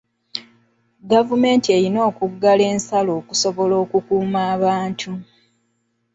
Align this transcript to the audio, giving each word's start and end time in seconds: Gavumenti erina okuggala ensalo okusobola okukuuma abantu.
Gavumenti 1.11 1.67
erina 1.77 1.99
okuggala 2.09 2.63
ensalo 2.73 3.11
okusobola 3.21 3.75
okukuuma 3.83 4.39
abantu. 4.55 5.11